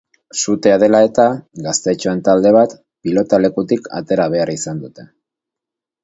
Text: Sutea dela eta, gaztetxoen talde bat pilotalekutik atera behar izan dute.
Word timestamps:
Sutea 0.43 0.77
dela 0.83 0.99
eta, 1.07 1.25
gaztetxoen 1.65 2.23
talde 2.27 2.53
bat 2.55 2.73
pilotalekutik 3.07 3.91
atera 3.99 4.25
behar 4.37 4.53
izan 4.55 4.81
dute. 4.87 5.07